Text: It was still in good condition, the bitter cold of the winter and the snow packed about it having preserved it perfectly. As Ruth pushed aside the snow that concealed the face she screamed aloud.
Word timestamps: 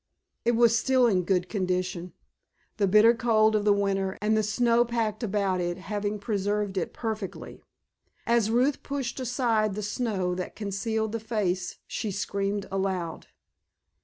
It 0.45 0.53
was 0.53 0.75
still 0.75 1.05
in 1.05 1.25
good 1.25 1.47
condition, 1.47 2.13
the 2.77 2.87
bitter 2.87 3.13
cold 3.13 3.55
of 3.55 3.65
the 3.65 3.71
winter 3.71 4.17
and 4.19 4.35
the 4.35 4.41
snow 4.41 4.83
packed 4.83 5.21
about 5.21 5.61
it 5.61 5.77
having 5.77 6.17
preserved 6.17 6.75
it 6.75 6.91
perfectly. 6.91 7.61
As 8.25 8.49
Ruth 8.49 8.81
pushed 8.81 9.19
aside 9.19 9.75
the 9.75 9.83
snow 9.83 10.33
that 10.33 10.55
concealed 10.55 11.11
the 11.11 11.19
face 11.19 11.77
she 11.85 12.09
screamed 12.09 12.65
aloud. 12.71 13.27